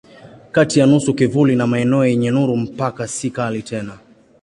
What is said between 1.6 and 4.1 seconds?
maeneo yenye nuru mpaka si kali tena.